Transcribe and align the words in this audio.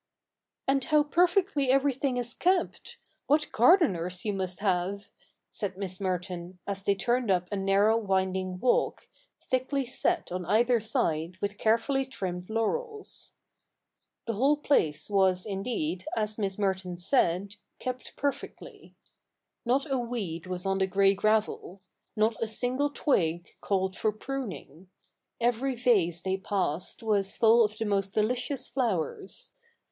'And 0.67 0.83
how 0.85 1.03
perfectly 1.03 1.69
everything 1.69 2.17
is 2.17 2.33
kept! 2.33 2.97
What 3.27 3.51
gardeners 3.51 4.25
you 4.25 4.33
must 4.33 4.59
have!' 4.59 5.11
said 5.51 5.77
Miss 5.77 5.99
Merton, 6.01 6.57
as 6.65 6.81
they 6.81 6.95
turned 6.95 7.29
up 7.29 7.43
cii. 7.43 7.45
Ill] 7.45 7.49
THE 7.49 7.55
NEW 7.57 7.61
REPUBLIC 7.61 7.61
loi 7.61 7.61
a 7.61 7.65
narrow 7.67 7.97
winding 8.07 8.59
walk, 8.59 9.07
thickly 9.43 9.85
set 9.85 10.31
on 10.31 10.43
either 10.47 10.79
side 10.79 11.37
with 11.39 11.59
carefully 11.59 12.07
trimmed 12.07 12.49
laurels. 12.49 13.33
The 14.25 14.33
whole 14.33 14.57
place 14.57 15.07
was, 15.07 15.45
indeed, 15.45 16.07
as 16.15 16.39
Miss 16.39 16.57
Merton 16.57 16.97
said, 16.97 17.57
kept 17.77 18.15
perfectly. 18.15 18.95
Not 19.65 19.85
a 19.91 19.99
weed 19.99 20.47
was 20.47 20.65
on 20.65 20.79
the 20.79 20.87
grey 20.87 21.13
gravel; 21.13 21.79
not 22.15 22.41
a 22.41 22.47
single 22.47 22.89
twig 22.89 23.49
called 23.61 23.95
for 23.95 24.11
pruning. 24.11 24.89
Every 25.39 25.75
vase 25.75 26.23
they 26.23 26.37
passed 26.37 27.03
was 27.03 27.37
full 27.37 27.63
of 27.63 27.77
the 27.77 27.85
most 27.85 28.15
delicious 28.15 28.67
flowers. 28.67 29.51